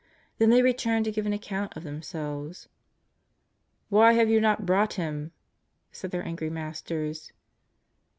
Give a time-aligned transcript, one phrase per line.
[0.39, 2.67] Then they returned to give an account of themselves."
[3.89, 5.31] Why have you not brought Him?"
[5.91, 7.31] said their angry masters.